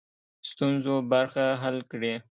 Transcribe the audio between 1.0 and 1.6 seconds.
برخه